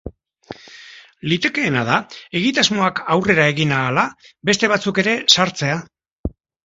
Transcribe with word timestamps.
Litekeena 1.33 1.83
da 1.89 1.97
egitasmoak 2.41 3.01
aurrera 3.17 3.45
egin 3.53 3.75
ahala, 3.81 4.07
beste 4.51 4.71
batzuk 4.73 5.03
ere 5.05 5.15
sartzea. 5.37 5.77